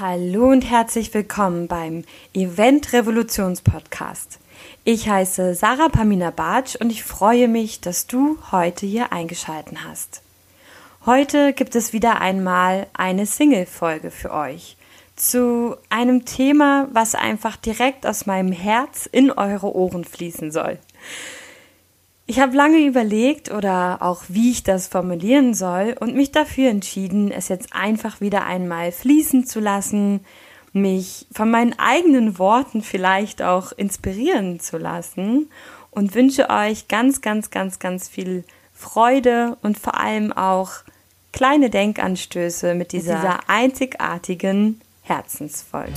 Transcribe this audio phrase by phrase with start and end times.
[0.00, 4.38] Hallo und herzlich willkommen beim Event Revolutions Podcast.
[4.84, 10.22] Ich heiße Sarah Pamina Bartsch und ich freue mich, dass du heute hier eingeschalten hast.
[11.04, 14.76] Heute gibt es wieder einmal eine Single-Folge für euch
[15.16, 20.78] zu einem Thema, was einfach direkt aus meinem Herz in eure Ohren fließen soll.
[22.30, 27.30] Ich habe lange überlegt oder auch wie ich das formulieren soll und mich dafür entschieden,
[27.32, 30.20] es jetzt einfach wieder einmal fließen zu lassen,
[30.74, 35.48] mich von meinen eigenen Worten vielleicht auch inspirieren zu lassen
[35.90, 40.72] und wünsche euch ganz, ganz, ganz, ganz viel Freude und vor allem auch
[41.32, 45.94] kleine Denkanstöße mit dieser, mit dieser einzigartigen Herzensfolge.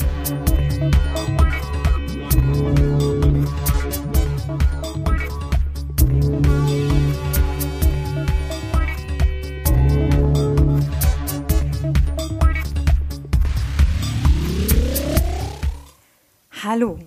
[16.74, 16.98] Hallo,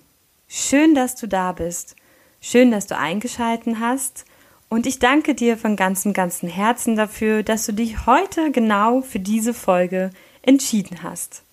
[0.46, 1.96] schön, dass du da bist.
[2.38, 4.26] Schön, dass du eingeschalten hast.
[4.68, 9.20] Und ich danke dir von ganzem, ganzem Herzen dafür, dass du dich heute genau für
[9.20, 10.10] diese Folge
[10.42, 11.44] entschieden hast.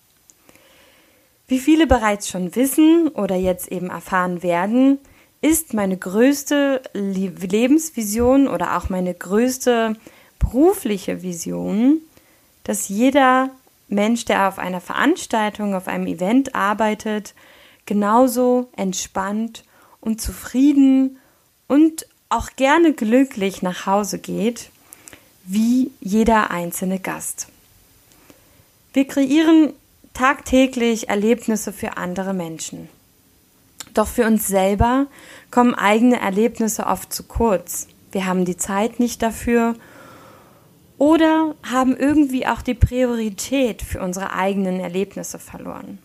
[1.48, 4.98] Wie viele bereits schon wissen oder jetzt eben erfahren werden,
[5.40, 9.96] ist meine größte Lebensvision oder auch meine größte
[10.38, 12.02] berufliche Vision,
[12.64, 13.48] dass jeder
[13.88, 17.32] Mensch, der auf einer Veranstaltung, auf einem Event arbeitet,
[17.86, 19.64] genauso entspannt
[20.00, 21.18] und zufrieden
[21.68, 24.70] und auch gerne glücklich nach Hause geht,
[25.44, 27.48] wie jeder einzelne Gast.
[28.92, 29.72] Wir kreieren
[30.14, 32.88] tagtäglich Erlebnisse für andere Menschen.
[33.94, 35.06] Doch für uns selber
[35.50, 37.88] kommen eigene Erlebnisse oft zu kurz.
[38.12, 39.74] Wir haben die Zeit nicht dafür
[40.98, 45.98] oder haben irgendwie auch die Priorität für unsere eigenen Erlebnisse verloren.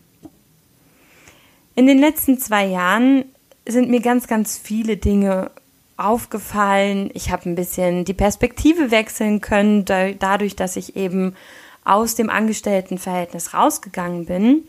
[1.78, 3.24] In den letzten zwei Jahren
[3.64, 5.52] sind mir ganz, ganz viele Dinge
[5.96, 7.08] aufgefallen.
[7.14, 11.36] Ich habe ein bisschen die Perspektive wechseln können, dadurch, dass ich eben
[11.84, 14.64] aus dem Angestelltenverhältnis rausgegangen bin.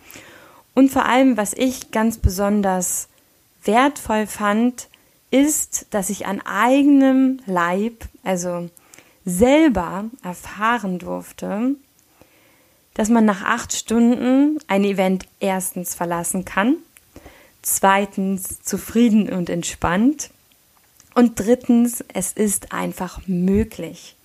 [0.75, 3.07] Und vor allem, was ich ganz besonders
[3.63, 4.87] wertvoll fand,
[5.31, 8.69] ist, dass ich an eigenem Leib, also
[9.25, 11.73] selber erfahren durfte,
[12.93, 16.75] dass man nach acht Stunden ein Event erstens verlassen kann
[17.61, 20.31] zweitens zufrieden und entspannt
[21.15, 24.15] und drittens, es ist einfach möglich.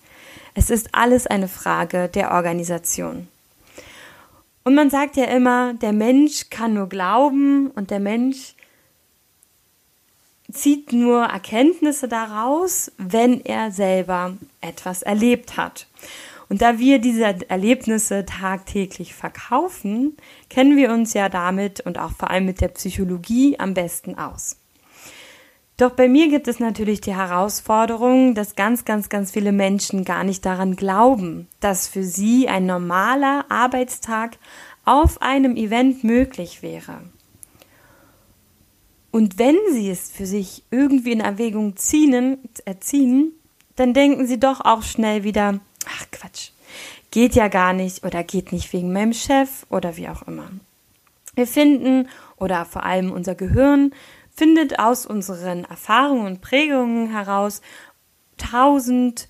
[0.53, 3.27] Es ist alles eine Frage der Organisation.
[4.63, 8.55] Und man sagt ja immer, der Mensch kann nur glauben und der Mensch
[10.51, 15.87] zieht nur Erkenntnisse daraus, wenn er selber etwas erlebt hat.
[16.47, 20.15] Und da wir diese Erlebnisse tagtäglich verkaufen,
[20.49, 24.57] kennen wir uns ja damit und auch vor allem mit der Psychologie am besten aus.
[25.77, 30.23] Doch bei mir gibt es natürlich die Herausforderung, dass ganz, ganz, ganz viele Menschen gar
[30.23, 34.37] nicht daran glauben, dass für sie ein normaler Arbeitstag
[34.85, 37.01] auf einem Event möglich wäre.
[39.11, 43.33] Und wenn sie es für sich irgendwie in Erwägung ziehen, erziehen,
[43.75, 46.51] dann denken sie doch auch schnell wieder, ach Quatsch,
[47.11, 50.49] geht ja gar nicht oder geht nicht wegen meinem Chef oder wie auch immer.
[51.35, 53.93] Wir finden oder vor allem unser Gehirn
[54.35, 57.61] findet aus unseren Erfahrungen und Prägungen heraus
[58.37, 59.27] tausend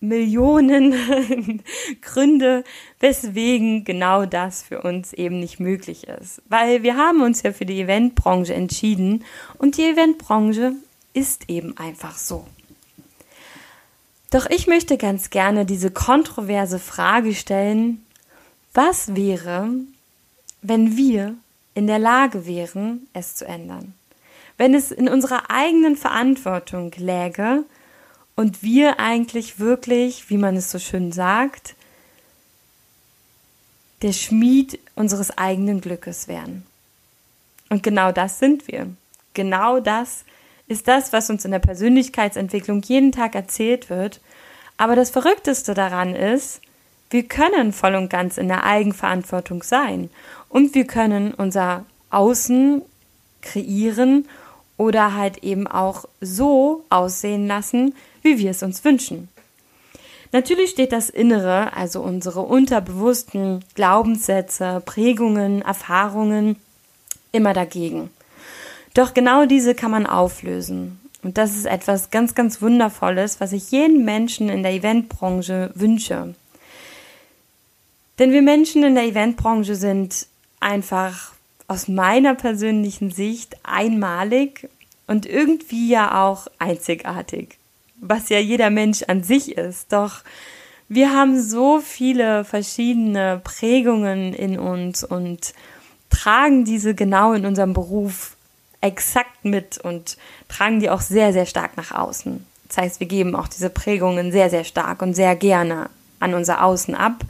[0.00, 0.92] Millionen
[2.02, 2.64] Gründe,
[3.00, 6.42] weswegen genau das für uns eben nicht möglich ist.
[6.48, 9.24] Weil wir haben uns ja für die Eventbranche entschieden
[9.58, 10.72] und die Eventbranche
[11.14, 12.46] ist eben einfach so.
[14.34, 18.04] Doch ich möchte ganz gerne diese kontroverse Frage stellen,
[18.72, 19.70] was wäre,
[20.60, 21.36] wenn wir
[21.74, 23.94] in der Lage wären, es zu ändern?
[24.56, 27.62] Wenn es in unserer eigenen Verantwortung läge
[28.34, 31.76] und wir eigentlich wirklich, wie man es so schön sagt,
[34.02, 36.66] der Schmied unseres eigenen Glückes wären.
[37.68, 38.88] Und genau das sind wir.
[39.32, 40.24] Genau das
[40.66, 44.20] ist das, was uns in der Persönlichkeitsentwicklung jeden Tag erzählt wird.
[44.76, 46.60] Aber das Verrückteste daran ist,
[47.10, 50.10] wir können voll und ganz in der Eigenverantwortung sein
[50.48, 52.82] und wir können unser Außen
[53.42, 54.26] kreieren
[54.76, 59.28] oder halt eben auch so aussehen lassen, wie wir es uns wünschen.
[60.32, 66.56] Natürlich steht das Innere, also unsere unterbewussten Glaubenssätze, Prägungen, Erfahrungen
[67.30, 68.10] immer dagegen.
[68.94, 71.00] Doch genau diese kann man auflösen.
[71.22, 76.34] Und das ist etwas ganz, ganz Wundervolles, was ich jedem Menschen in der Eventbranche wünsche.
[78.18, 80.26] Denn wir Menschen in der Eventbranche sind
[80.60, 81.32] einfach
[81.66, 84.68] aus meiner persönlichen Sicht einmalig
[85.06, 87.58] und irgendwie ja auch einzigartig,
[87.96, 89.92] was ja jeder Mensch an sich ist.
[89.92, 90.22] Doch
[90.88, 95.54] wir haben so viele verschiedene Prägungen in uns und
[96.10, 98.33] tragen diese genau in unserem Beruf
[98.84, 100.16] exakt mit und
[100.48, 102.44] tragen die auch sehr, sehr stark nach außen.
[102.68, 105.88] Das heißt, wir geben auch diese Prägungen sehr, sehr stark und sehr gerne
[106.20, 107.24] an unser Außen ab.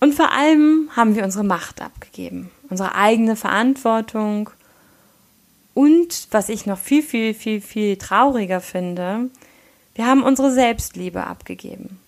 [0.00, 4.50] Und vor allem haben wir unsere Macht abgegeben, unsere eigene Verantwortung
[5.72, 9.30] und, was ich noch viel, viel, viel, viel trauriger finde,
[9.94, 12.00] wir haben unsere Selbstliebe abgegeben.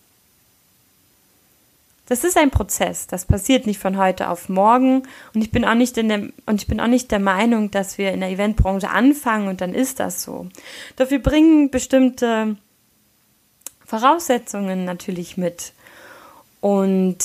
[2.06, 5.02] Das ist ein Prozess, das passiert nicht von heute auf morgen.
[5.34, 7.98] Und ich bin auch nicht in der und ich bin auch nicht der Meinung, dass
[7.98, 10.46] wir in der Eventbranche anfangen und dann ist das so.
[10.94, 12.56] Doch wir bringen bestimmte
[13.84, 15.72] Voraussetzungen natürlich mit.
[16.60, 17.18] Und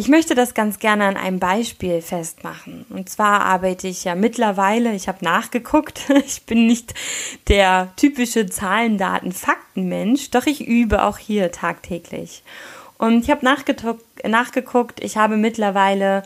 [0.00, 2.86] ich möchte das ganz gerne an einem Beispiel festmachen.
[2.88, 6.94] Und zwar arbeite ich ja mittlerweile, ich habe nachgeguckt, ich bin nicht
[7.48, 12.44] der typische Zahlen, Daten, Fakten-Mensch, doch ich übe auch hier tagtäglich.
[12.96, 16.22] Und ich habe nachgeguckt, ich habe mittlerweile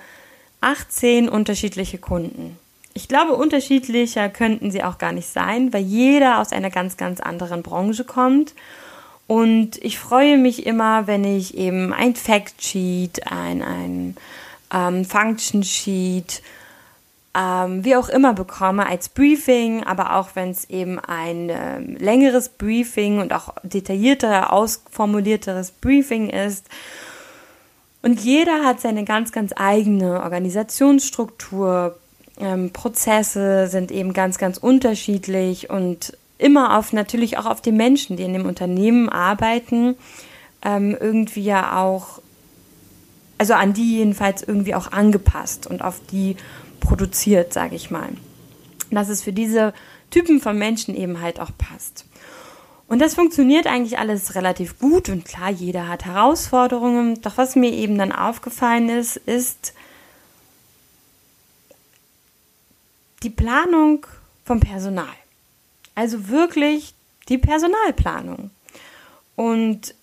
[0.60, 2.58] 18 unterschiedliche Kunden.
[2.92, 7.20] Ich glaube, unterschiedlicher könnten sie auch gar nicht sein, weil jeder aus einer ganz, ganz
[7.20, 8.52] anderen Branche kommt
[9.32, 14.16] und ich freue mich immer, wenn ich eben ein Fact-Sheet, ein, ein
[14.70, 16.42] ähm, Function-Sheet,
[17.34, 22.50] ähm, wie auch immer bekomme als Briefing, aber auch wenn es eben ein äh, längeres
[22.50, 26.68] Briefing und auch detaillierter, ausformulierteres Briefing ist.
[28.02, 31.98] Und jeder hat seine ganz, ganz eigene Organisationsstruktur.
[32.38, 38.16] Ähm, Prozesse sind eben ganz, ganz unterschiedlich und immer auf natürlich auch auf die Menschen,
[38.16, 39.96] die in dem Unternehmen arbeiten,
[40.62, 42.20] ähm, irgendwie ja auch,
[43.38, 46.36] also an die jedenfalls irgendwie auch angepasst und auf die
[46.80, 48.08] produziert, sage ich mal.
[48.90, 49.72] Dass es für diese
[50.10, 52.04] Typen von Menschen eben halt auch passt.
[52.88, 57.22] Und das funktioniert eigentlich alles relativ gut und klar, jeder hat Herausforderungen.
[57.22, 59.72] Doch was mir eben dann aufgefallen ist, ist
[63.22, 64.06] die Planung
[64.44, 65.06] vom Personal.
[65.94, 66.94] Also wirklich
[67.28, 68.50] die Personalplanung.
[69.36, 69.94] Und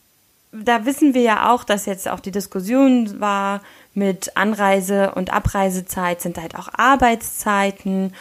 [0.51, 3.62] da wissen wir ja auch, dass jetzt auch die Diskussion war
[3.94, 8.13] mit Anreise- und Abreisezeit sind halt auch Arbeitszeiten.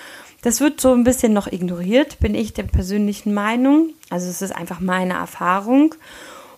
[0.42, 3.90] Das wird so ein bisschen noch ignoriert, bin ich der persönlichen Meinung.
[4.10, 5.94] Also es ist einfach meine Erfahrung.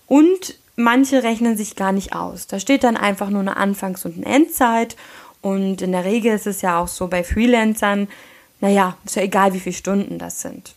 [0.07, 2.47] Und manche rechnen sich gar nicht aus.
[2.47, 4.97] Da steht dann einfach nur eine Anfangs- und eine Endzeit.
[5.41, 8.09] Und in der Regel ist es ja auch so bei Freelancern,
[8.61, 10.75] naja, ist ja egal, wie viele Stunden das sind.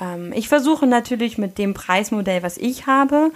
[0.00, 3.30] Ähm, ich versuche natürlich mit dem Preismodell, was ich habe,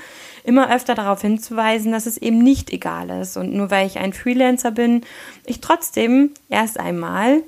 [0.44, 3.36] immer öfter darauf hinzuweisen, dass es eben nicht egal ist.
[3.36, 5.04] Und nur weil ich ein Freelancer bin,
[5.44, 7.42] ich trotzdem erst einmal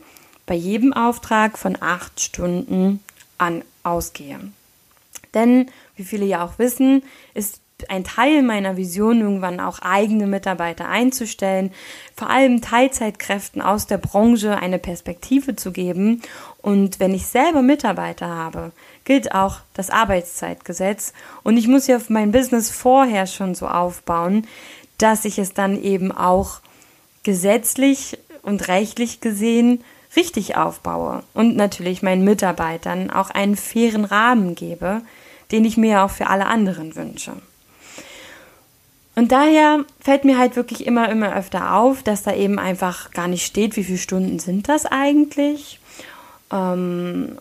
[0.47, 3.01] bei jedem Auftrag von acht Stunden
[3.39, 4.41] an ausgehe.
[5.35, 7.03] Denn, wie viele ja auch wissen,
[7.35, 11.73] ist ein Teil meiner Vision, irgendwann auch eigene Mitarbeiter einzustellen,
[12.15, 16.23] vor allem Teilzeitkräften aus der Branche eine Perspektive zu geben.
[16.61, 18.73] Und wenn ich selber Mitarbeiter habe,
[19.05, 21.13] gilt auch das Arbeitszeitgesetz.
[21.43, 24.47] Und ich muss ja mein Business vorher schon so aufbauen,
[24.99, 26.61] dass ich es dann eben auch
[27.23, 29.83] gesetzlich und rechtlich gesehen
[30.17, 35.03] richtig aufbaue und natürlich meinen Mitarbeitern auch einen fairen Rahmen gebe,
[35.51, 37.33] den ich mir auch für alle anderen wünsche.
[39.15, 43.29] Und daher fällt mir halt wirklich immer, immer öfter auf, dass da eben einfach gar
[43.29, 45.81] nicht steht, wie viele Stunden sind das eigentlich.
[46.51, 47.39] Ähm,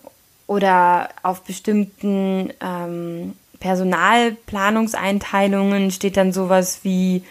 [0.51, 7.23] oder auf bestimmten ähm, Personalplanungseinteilungen steht dann sowas wie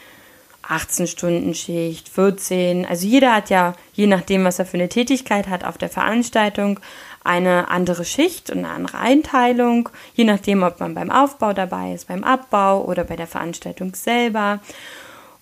[0.62, 2.87] 18 Stunden Schicht, 14.
[2.87, 6.81] Also jeder hat ja, je nachdem, was er für eine Tätigkeit hat, auf der Veranstaltung
[7.23, 12.09] eine andere Schicht und eine andere Einteilung, je nachdem, ob man beim Aufbau dabei ist,
[12.09, 14.61] beim Abbau oder bei der Veranstaltung selber.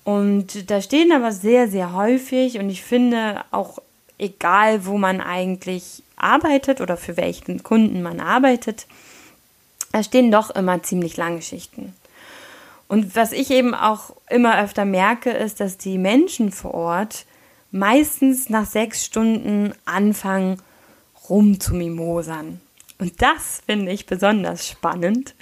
[0.03, 3.79] Und da stehen aber sehr, sehr häufig und ich finde auch
[4.19, 8.87] egal, wo man eigentlich arbeitet oder für welchen Kunden man arbeitet,
[9.93, 11.95] da stehen doch immer ziemlich lange Schichten.
[12.89, 17.27] Und was ich eben auch immer öfter merke, ist, dass die Menschen vor Ort
[17.71, 20.61] meistens nach sechs Stunden anfangen,
[21.29, 22.61] rumzumimosern.
[22.99, 25.35] Und das finde ich besonders spannend,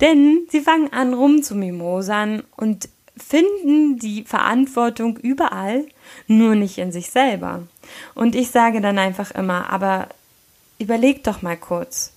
[0.00, 5.86] denn sie fangen an rumzumimosern und finden die Verantwortung überall,
[6.26, 7.62] nur nicht in sich selber.
[8.14, 10.08] Und ich sage dann einfach immer, aber
[10.78, 12.12] überleg doch mal kurz,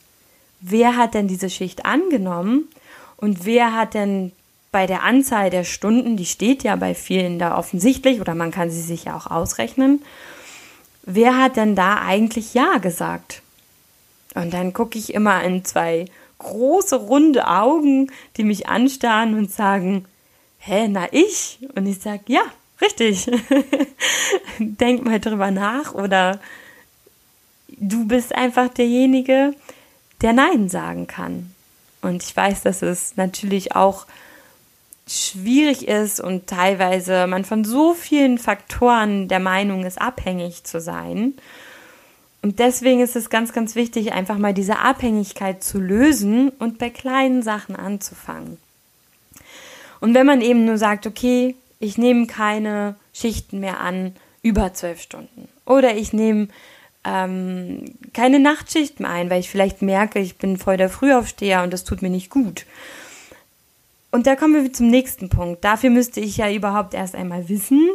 [0.62, 2.68] wer hat denn diese Schicht angenommen
[3.18, 4.32] und wer hat denn
[4.72, 8.70] bei der Anzahl der Stunden, die steht ja bei vielen da offensichtlich oder man kann
[8.70, 10.04] sie sich ja auch ausrechnen,
[11.04, 13.42] wer hat denn da eigentlich Ja gesagt?
[14.36, 16.06] Und dann gucke ich immer in zwei
[16.38, 20.06] große, runde Augen, die mich anstarren und sagen,
[20.60, 21.60] hä, na ich?
[21.76, 22.44] Und ich sage, ja,
[22.82, 23.30] richtig.
[24.60, 26.40] Denk mal drüber nach oder
[27.68, 29.54] du bist einfach derjenige,
[30.22, 31.54] der Nein sagen kann.
[32.02, 34.06] Und ich weiß, dass es natürlich auch
[35.08, 41.34] schwierig ist und teilweise man von so vielen Faktoren der Meinung ist, abhängig zu sein.
[42.42, 46.90] Und deswegen ist es ganz, ganz wichtig, einfach mal diese Abhängigkeit zu lösen und bei
[46.90, 48.58] kleinen Sachen anzufangen.
[50.00, 55.02] Und wenn man eben nur sagt, okay, ich nehme keine Schichten mehr an über zwölf
[55.02, 56.48] Stunden oder ich nehme
[57.04, 61.84] ähm, keine Nachtschichten ein, weil ich vielleicht merke, ich bin voll der Frühaufsteher und das
[61.84, 62.66] tut mir nicht gut.
[64.12, 65.64] Und da kommen wir zum nächsten Punkt.
[65.64, 67.88] Dafür müsste ich ja überhaupt erst einmal wissen,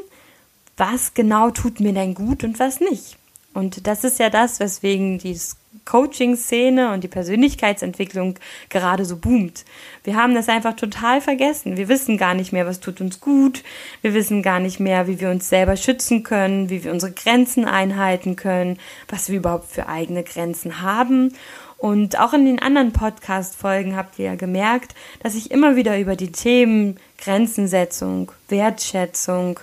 [0.76, 3.16] was genau tut mir denn gut und was nicht.
[3.54, 5.38] Und das ist ja das, weswegen die
[5.84, 8.36] Coaching-Szene und die Persönlichkeitsentwicklung
[8.68, 9.64] gerade so boomt.
[10.04, 11.76] Wir haben das einfach total vergessen.
[11.76, 13.62] Wir wissen gar nicht mehr, was tut uns gut.
[14.00, 17.64] Wir wissen gar nicht mehr, wie wir uns selber schützen können, wie wir unsere Grenzen
[17.64, 21.34] einhalten können, was wir überhaupt für eigene Grenzen haben.
[21.78, 26.14] Und auch in den anderen Podcast-Folgen habt ihr ja gemerkt, dass ich immer wieder über
[26.14, 29.58] die Themen Grenzensetzung, Wertschätzung,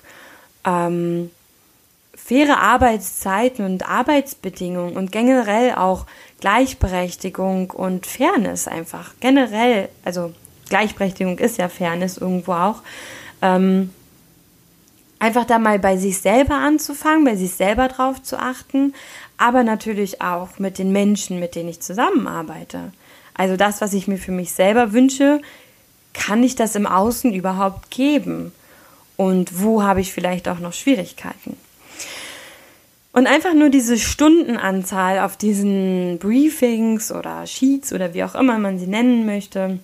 [0.66, 1.32] ähm,
[2.24, 6.06] faire Arbeitszeiten und Arbeitsbedingungen und generell auch
[6.40, 9.14] Gleichberechtigung und Fairness einfach.
[9.20, 10.34] Generell, also
[10.70, 12.82] Gleichberechtigung ist ja Fairness irgendwo auch.
[13.42, 13.92] Ähm,
[15.18, 18.94] einfach da mal bei sich selber anzufangen, bei sich selber drauf zu achten,
[19.38, 22.92] aber natürlich auch mit den Menschen, mit denen ich zusammenarbeite.
[23.34, 25.42] Also das, was ich mir für mich selber wünsche,
[26.14, 28.52] kann ich das im Außen überhaupt geben?
[29.18, 31.58] Und wo habe ich vielleicht auch noch Schwierigkeiten?
[33.12, 38.78] Und einfach nur diese Stundenanzahl auf diesen Briefings oder Sheets oder wie auch immer man
[38.78, 39.80] sie nennen möchte,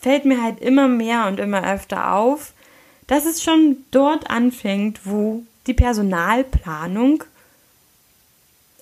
[0.00, 2.54] fällt mir halt immer mehr und immer öfter auf,
[3.06, 7.22] dass es schon dort anfängt, wo die Personalplanung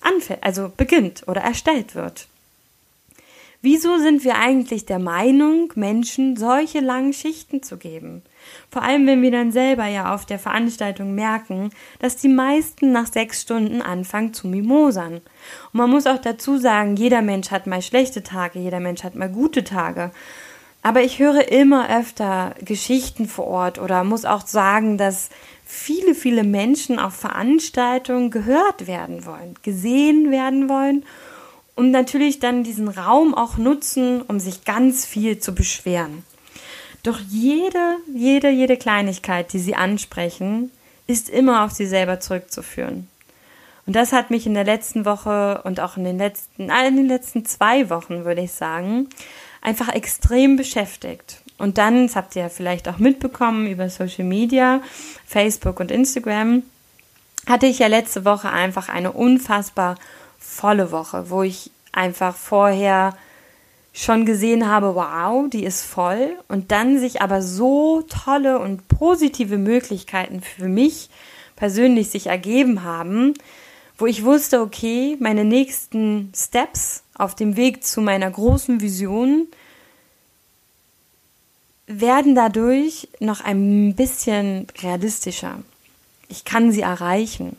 [0.00, 2.28] anfängt, also beginnt oder erstellt wird.
[3.62, 8.22] Wieso sind wir eigentlich der Meinung, Menschen solche langen Schichten zu geben?
[8.70, 13.06] Vor allem, wenn wir dann selber ja auf der Veranstaltung merken, dass die meisten nach
[13.06, 15.16] sechs Stunden anfangen zu mimosern.
[15.16, 19.14] Und man muss auch dazu sagen, jeder Mensch hat mal schlechte Tage, jeder Mensch hat
[19.14, 20.10] mal gute Tage.
[20.80, 25.28] Aber ich höre immer öfter Geschichten vor Ort oder muss auch sagen, dass
[25.66, 31.04] viele, viele Menschen auf Veranstaltungen gehört werden wollen, gesehen werden wollen
[31.80, 36.24] und natürlich dann diesen Raum auch nutzen, um sich ganz viel zu beschweren.
[37.02, 40.70] Doch jede, jede, jede Kleinigkeit, die sie ansprechen,
[41.06, 43.08] ist immer auf sie selber zurückzuführen.
[43.86, 47.08] Und das hat mich in der letzten Woche und auch in den letzten, in den
[47.08, 49.08] letzten zwei Wochen, würde ich sagen,
[49.62, 51.40] einfach extrem beschäftigt.
[51.56, 54.82] Und dann, das habt ihr ja vielleicht auch mitbekommen über Social Media,
[55.24, 56.62] Facebook und Instagram,
[57.46, 59.96] hatte ich ja letzte Woche einfach eine unfassbar
[60.40, 63.16] volle Woche, wo ich einfach vorher
[63.92, 69.58] schon gesehen habe, wow, die ist voll und dann sich aber so tolle und positive
[69.58, 71.10] Möglichkeiten für mich
[71.56, 73.34] persönlich sich ergeben haben,
[73.98, 79.46] wo ich wusste, okay, meine nächsten Steps auf dem Weg zu meiner großen Vision
[81.86, 85.58] werden dadurch noch ein bisschen realistischer.
[86.28, 87.56] Ich kann sie erreichen.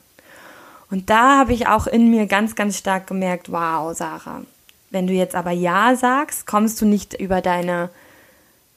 [0.91, 4.43] Und da habe ich auch in mir ganz, ganz stark gemerkt, wow, Sarah,
[4.91, 7.89] wenn du jetzt aber Ja sagst, kommst du nicht über deine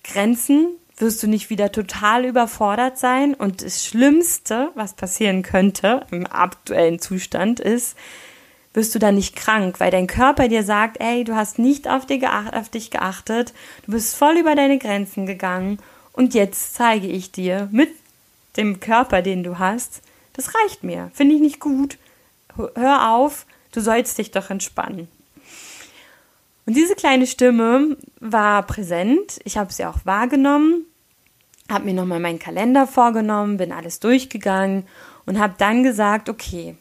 [0.04, 3.35] Grenzen, wirst du nicht wieder total überfordert sein.
[3.35, 7.97] Und das Schlimmste, was passieren könnte im aktuellen Zustand, ist,
[8.75, 12.06] wirst du dann nicht krank, weil dein Körper dir sagt, ey, du hast nicht auf,
[12.06, 12.21] dich
[12.90, 13.54] geachtet,
[13.87, 15.78] du bist voll über deine Grenzen gegangen
[16.12, 17.90] und jetzt zeige ich dir mit
[18.56, 20.02] dem Körper, den du hast,
[20.33, 21.99] das reicht mir, finde ich nicht gut.
[22.56, 25.08] Hör auf, du sollst dich doch entspannen.
[26.66, 29.40] Und diese kleine Stimme war präsent.
[29.44, 30.87] Ich habe sie auch wahrgenommen,
[31.70, 34.87] habe mir nochmal meinen Kalender vorgenommen, bin alles durchgegangen
[35.26, 36.76] und habe dann gesagt, okay,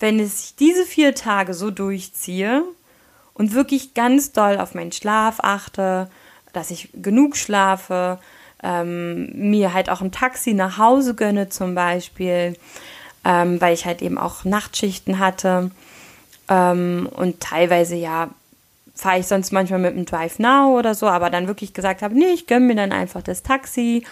[0.00, 2.64] wenn ich diese vier Tage so durchziehe
[3.32, 6.10] und wirklich ganz doll auf meinen Schlaf achte,
[6.52, 8.18] dass ich genug schlafe,
[8.62, 12.56] ähm, mir halt auch ein Taxi nach Hause gönne zum Beispiel,
[13.24, 15.70] ähm, weil ich halt eben auch Nachtschichten hatte.
[16.48, 18.30] Ähm, und teilweise ja
[18.94, 22.14] fahre ich sonst manchmal mit dem Drive Now oder so, aber dann wirklich gesagt habe,
[22.14, 24.04] nee, ich gönne mir dann einfach das Taxi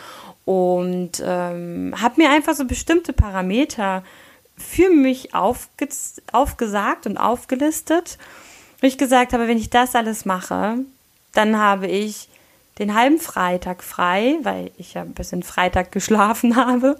[0.44, 4.02] und ähm, habe mir einfach so bestimmte Parameter
[4.56, 5.88] für mich aufge
[6.32, 8.18] aufgesagt und aufgelistet,
[8.80, 10.78] wo ich gesagt habe, wenn ich das alles mache,
[11.32, 12.28] dann habe ich
[12.78, 16.96] den halben Freitag frei, weil ich ja ein bisschen Freitag geschlafen habe,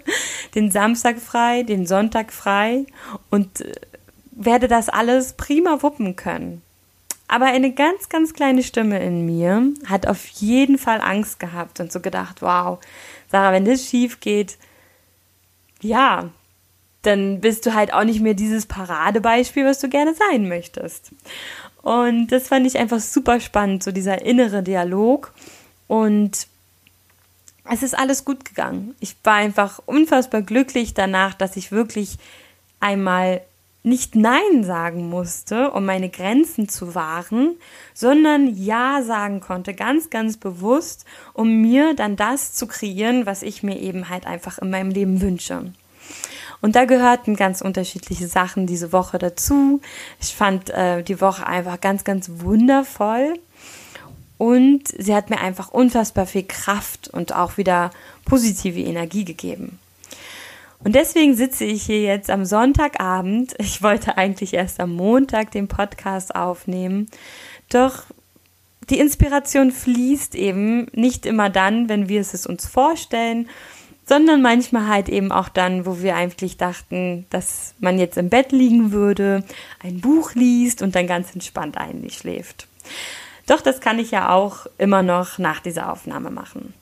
[0.55, 2.85] den Samstag frei, den Sonntag frei
[3.29, 3.73] und äh,
[4.31, 6.61] werde das alles prima wuppen können.
[7.27, 11.91] Aber eine ganz, ganz kleine Stimme in mir hat auf jeden Fall Angst gehabt und
[11.91, 12.79] so gedacht, wow,
[13.31, 14.57] Sarah, wenn das schief geht,
[15.81, 16.29] ja,
[17.01, 21.11] dann bist du halt auch nicht mehr dieses Paradebeispiel, was du gerne sein möchtest.
[21.81, 25.33] Und das fand ich einfach super spannend, so dieser innere Dialog.
[25.87, 26.47] Und
[27.69, 28.95] es ist alles gut gegangen.
[28.99, 32.17] Ich war einfach unfassbar glücklich danach, dass ich wirklich
[32.79, 33.41] einmal
[33.83, 37.57] nicht Nein sagen musste, um meine Grenzen zu wahren,
[37.93, 43.61] sondern Ja sagen konnte, ganz, ganz bewusst, um mir dann das zu kreieren, was ich
[43.61, 45.73] mir eben halt einfach in meinem Leben wünsche.
[46.61, 49.81] Und da gehörten ganz unterschiedliche Sachen diese Woche dazu.
[50.21, 53.37] Ich fand äh, die Woche einfach ganz, ganz wundervoll.
[54.37, 57.91] Und sie hat mir einfach unfassbar viel Kraft und auch wieder
[58.25, 59.79] positive Energie gegeben.
[60.83, 63.55] Und deswegen sitze ich hier jetzt am Sonntagabend.
[63.59, 67.07] Ich wollte eigentlich erst am Montag den Podcast aufnehmen.
[67.69, 68.03] Doch
[68.89, 73.47] die Inspiration fließt eben nicht immer dann, wenn wir es uns vorstellen,
[74.05, 78.51] sondern manchmal halt eben auch dann, wo wir eigentlich dachten, dass man jetzt im Bett
[78.51, 79.45] liegen würde,
[79.81, 82.67] ein Buch liest und dann ganz entspannt eigentlich schläft.
[83.47, 86.73] Doch das kann ich ja auch immer noch nach dieser Aufnahme machen.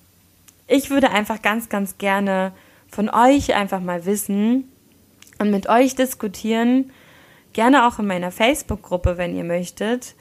[0.67, 2.53] Ich würde einfach ganz, ganz gerne
[2.89, 4.71] von euch einfach mal wissen
[5.39, 6.91] und mit euch diskutieren,
[7.53, 10.15] gerne auch in meiner Facebook-Gruppe, wenn ihr möchtet,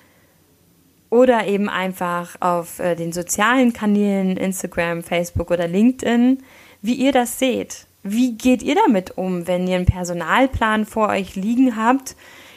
[1.11, 6.43] oder eben einfach auf äh, den sozialen Kanälen Instagram, Facebook oder LinkedIn,
[6.83, 7.87] wie ihr das seht.
[8.03, 12.17] Wie geht ihr damit um, wenn ihr einen Personalplan vor euch liegen habt?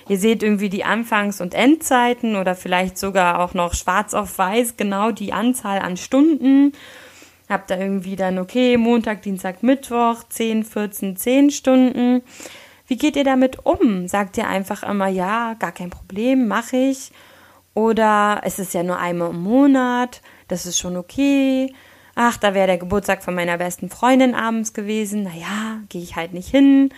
[0.10, 4.78] Ihr seht irgendwie die Anfangs- und Endzeiten oder vielleicht sogar auch noch schwarz auf weiß
[4.78, 6.74] genau die Anzahl an Stunden
[7.50, 12.24] hab da irgendwie dann, okay, Montag, Dienstag, Mittwoch, 10, 14, 10 Stunden.
[12.88, 14.08] Wie geht ihr damit um?
[14.08, 17.12] Sagt ihr einfach immer, ja, gar kein Problem, mache ich.
[17.74, 21.74] Oder es ist ja nur einmal im Monat, das ist schon okay.
[22.16, 25.24] Ach, da wäre der Geburtstag von meiner besten Freundin abends gewesen.
[25.24, 26.94] Naja, gehe ich halt nicht hin.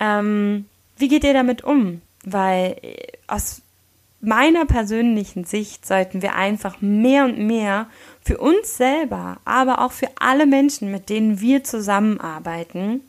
[0.00, 0.66] Ähm,
[0.98, 2.02] wie geht ihr damit um?
[2.24, 3.62] Weil äh, aus
[4.20, 7.86] meiner persönlichen Sicht sollten wir einfach mehr und mehr
[8.22, 13.02] für uns selber, aber auch für alle Menschen, mit denen wir zusammenarbeiten,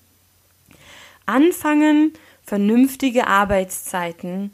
[1.25, 4.53] anfangen, vernünftige Arbeitszeiten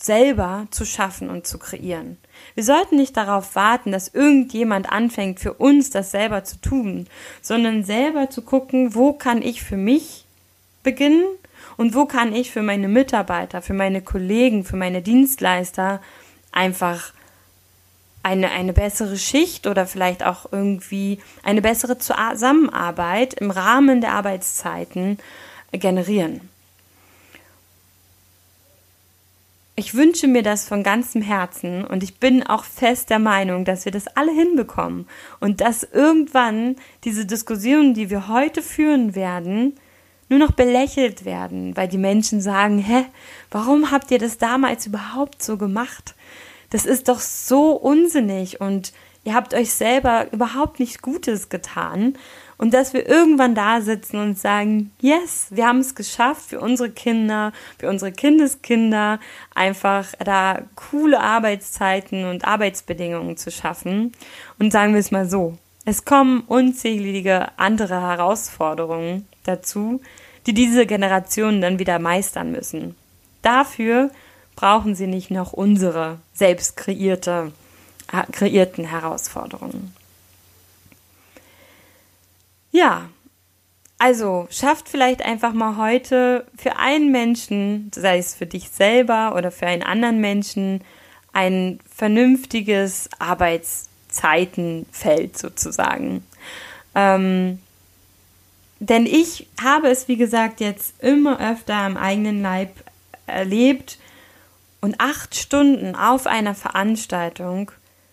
[0.00, 2.16] selber zu schaffen und zu kreieren.
[2.54, 7.06] Wir sollten nicht darauf warten, dass irgendjemand anfängt, für uns das selber zu tun,
[7.42, 10.24] sondern selber zu gucken, wo kann ich für mich
[10.82, 11.24] beginnen
[11.78, 16.02] und wo kann ich für meine Mitarbeiter, für meine Kollegen, für meine Dienstleister
[16.52, 17.12] einfach
[18.24, 25.18] eine, eine bessere Schicht oder vielleicht auch irgendwie eine bessere Zusammenarbeit im Rahmen der Arbeitszeiten
[25.70, 26.40] generieren.
[29.76, 33.84] Ich wünsche mir das von ganzem Herzen und ich bin auch fest der Meinung, dass
[33.84, 35.06] wir das alle hinbekommen
[35.38, 39.78] und dass irgendwann diese Diskussionen, die wir heute führen werden,
[40.28, 43.04] nur noch belächelt werden, weil die Menschen sagen, hä,
[43.50, 46.14] warum habt ihr das damals überhaupt so gemacht?
[46.70, 48.92] Das ist doch so unsinnig und
[49.24, 52.14] ihr habt euch selber überhaupt nichts Gutes getan.
[52.58, 56.90] Und dass wir irgendwann da sitzen und sagen, yes, wir haben es geschafft für unsere
[56.90, 59.20] Kinder, für unsere Kindeskinder,
[59.54, 64.12] einfach da coole Arbeitszeiten und Arbeitsbedingungen zu schaffen.
[64.58, 65.56] Und sagen wir es mal so,
[65.88, 70.02] es kommen unzählige andere Herausforderungen dazu,
[70.46, 72.94] die diese Generationen dann wieder meistern müssen.
[73.40, 74.10] Dafür
[74.54, 77.52] brauchen sie nicht noch unsere selbst kreierte,
[78.32, 79.94] kreierten Herausforderungen.
[82.70, 83.08] Ja,
[83.96, 89.50] also schafft vielleicht einfach mal heute für einen Menschen, sei es für dich selber oder
[89.50, 90.84] für einen anderen Menschen,
[91.32, 93.08] ein vernünftiges
[94.22, 96.24] Arbeitszeitenfeld sozusagen.
[96.94, 97.58] Ähm,
[98.80, 102.72] denn ich habe es, wie gesagt, jetzt immer öfter am eigenen Leib
[103.26, 103.98] erlebt,
[104.80, 107.72] und acht Stunden auf einer Veranstaltung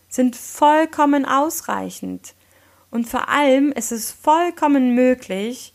[0.10, 2.34] sind vollkommen ausreichend.
[2.90, 5.74] Und vor allem ist es vollkommen möglich,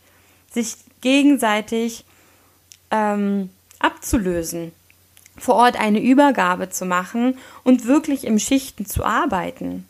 [0.51, 2.03] sich gegenseitig
[2.91, 4.73] ähm, abzulösen.
[5.37, 9.87] vor Ort eine Übergabe zu machen und wirklich im Schichten zu arbeiten.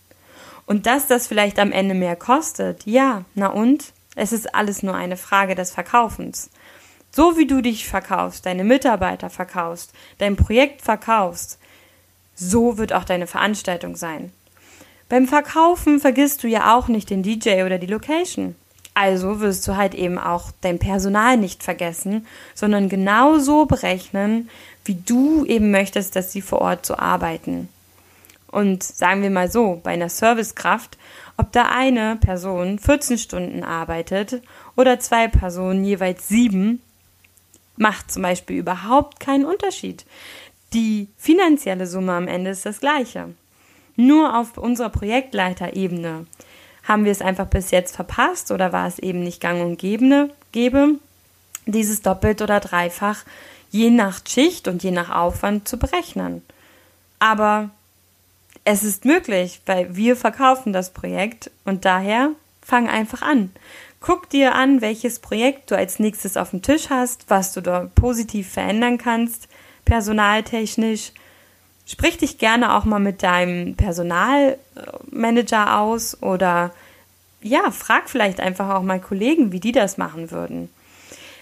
[0.72, 3.92] Und dass das vielleicht am Ende mehr kostet, ja, na und?
[4.16, 6.50] Es ist alles nur eine Frage des Verkaufens.
[7.12, 11.60] So wie du dich verkaufst, deine Mitarbeiter verkaufst, dein Projekt verkaufst,
[12.36, 14.32] so wird auch deine Veranstaltung sein.
[15.10, 18.56] Beim Verkaufen vergisst du ja auch nicht den DJ oder die Location.
[18.94, 24.50] Also wirst du halt eben auch dein Personal nicht vergessen, sondern genauso berechnen,
[24.86, 27.68] wie du eben möchtest, dass sie vor Ort so arbeiten.
[28.52, 30.98] Und sagen wir mal so, bei einer Servicekraft,
[31.38, 34.42] ob da eine Person 14 Stunden arbeitet
[34.76, 36.82] oder zwei Personen jeweils sieben,
[37.78, 40.06] macht zum Beispiel überhaupt keinen Unterschied.
[40.74, 43.34] Die finanzielle Summe am Ende ist das gleiche.
[43.96, 46.26] Nur auf unserer Projektleiterebene
[46.84, 50.96] haben wir es einfach bis jetzt verpasst oder war es eben nicht gang und gäbe,
[51.66, 53.24] dieses doppelt oder dreifach
[53.70, 56.42] je nach Schicht und je nach Aufwand zu berechnen.
[57.20, 57.70] Aber
[58.64, 63.52] es ist möglich, weil wir verkaufen das Projekt und daher fang einfach an.
[64.00, 67.90] Guck dir an, welches Projekt du als nächstes auf dem Tisch hast, was du da
[67.96, 69.48] positiv verändern kannst,
[69.86, 71.12] personaltechnisch,
[71.92, 76.72] Sprich dich gerne auch mal mit deinem Personalmanager aus oder
[77.42, 80.70] ja, frag vielleicht einfach auch mal Kollegen, wie die das machen würden.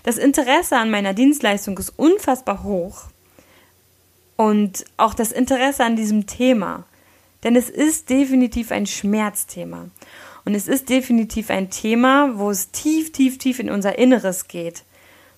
[0.03, 3.03] Das Interesse an meiner Dienstleistung ist unfassbar hoch
[4.37, 6.85] und auch das Interesse an diesem Thema,
[7.43, 9.89] denn es ist definitiv ein Schmerzthema
[10.45, 14.83] und es ist definitiv ein Thema, wo es tief, tief, tief in unser Inneres geht,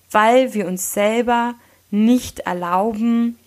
[0.09, 1.55] weil wir uns selber
[1.89, 3.37] nicht erlauben,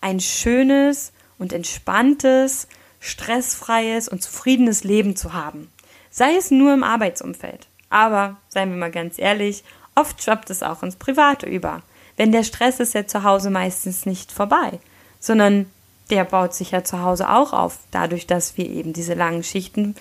[0.00, 2.68] ein schönes und entspanntes,
[3.00, 5.70] stressfreies und zufriedenes Leben zu haben.
[6.10, 7.66] Sei es nur im Arbeitsumfeld.
[7.88, 11.82] Aber, seien wir mal ganz ehrlich, oft schwappt es auch ins Private über.
[12.18, 14.78] Denn der Stress ist ja zu Hause meistens nicht vorbei,
[15.18, 15.70] sondern
[16.10, 19.94] der baut sich ja zu Hause auch auf, dadurch, dass wir eben diese langen Schichten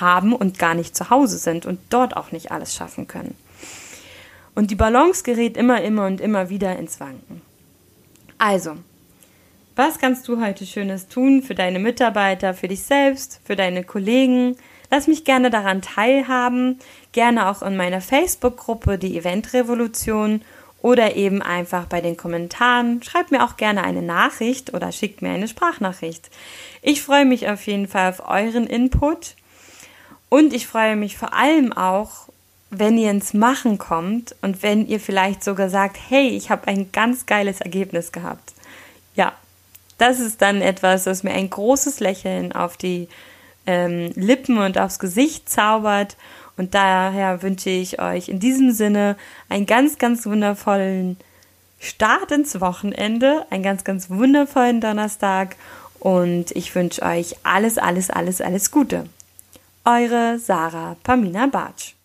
[0.00, 3.34] haben und gar nicht zu Hause sind und dort auch nicht alles schaffen können.
[4.54, 7.42] Und die Balance gerät immer, immer und immer wieder ins Wanken.
[8.38, 8.76] Also,
[9.76, 14.56] was kannst du heute Schönes tun für deine Mitarbeiter, für dich selbst, für deine Kollegen?
[14.90, 16.78] Lass mich gerne daran teilhaben,
[17.12, 20.42] gerne auch in meiner Facebook-Gruppe die Eventrevolution
[20.80, 23.02] oder eben einfach bei den Kommentaren.
[23.02, 26.30] Schreib mir auch gerne eine Nachricht oder schickt mir eine Sprachnachricht.
[26.82, 29.34] Ich freue mich auf jeden Fall auf euren Input
[30.28, 32.28] und ich freue mich vor allem auch,
[32.70, 36.92] wenn ihr ins Machen kommt und wenn ihr vielleicht sogar sagt, hey, ich habe ein
[36.92, 38.52] ganz geiles Ergebnis gehabt.
[39.14, 39.32] Ja,
[39.96, 43.08] das ist dann etwas, was mir ein großes Lächeln auf die
[43.66, 46.16] ähm, Lippen und aufs Gesicht zaubert.
[46.58, 49.16] Und daher wünsche ich euch in diesem Sinne
[49.48, 51.16] einen ganz, ganz wundervollen
[51.78, 55.54] Start ins Wochenende, einen ganz, ganz wundervollen Donnerstag
[56.00, 59.08] und ich wünsche euch alles, alles, alles, alles Gute.
[59.84, 61.97] Eure Sarah Pamina Bartsch.